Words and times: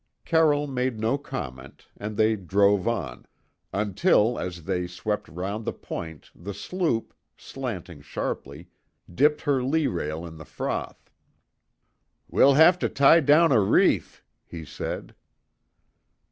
Carroll 0.25 0.65
made 0.65 0.99
no 0.99 1.15
comment, 1.19 1.87
and 1.95 2.17
they 2.17 2.35
drove 2.35 2.87
on, 2.87 3.27
until 3.71 4.39
as 4.39 4.63
they 4.63 4.87
swept 4.87 5.29
round 5.29 5.63
the 5.63 5.73
point 5.73 6.31
the 6.33 6.55
sloop, 6.55 7.13
slanting 7.37 8.01
sharply, 8.01 8.67
dipped 9.13 9.41
her 9.41 9.61
lee 9.61 9.85
rail 9.85 10.25
in 10.25 10.37
the 10.37 10.43
froth. 10.43 11.11
"We'll 12.27 12.55
have 12.55 12.79
to 12.79 12.89
tie 12.89 13.19
down 13.19 13.51
a 13.51 13.59
reef," 13.61 14.23
he 14.47 14.65
said. 14.65 15.13